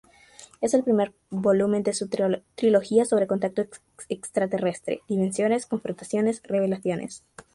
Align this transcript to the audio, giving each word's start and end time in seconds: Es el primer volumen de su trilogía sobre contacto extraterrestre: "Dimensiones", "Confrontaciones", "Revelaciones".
Es 0.61 0.73
el 0.73 0.83
primer 0.83 1.13
volumen 1.29 1.83
de 1.83 1.93
su 1.93 2.09
trilogía 2.55 3.05
sobre 3.05 3.27
contacto 3.27 3.67
extraterrestre: 4.09 5.01
"Dimensiones", 5.07 5.67
"Confrontaciones", 5.67 6.41
"Revelaciones". 6.41 7.23